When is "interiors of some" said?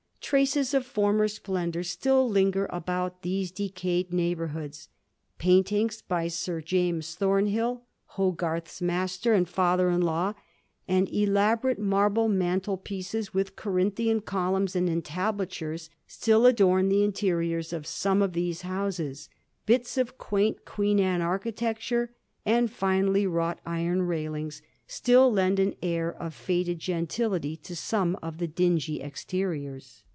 17.03-18.21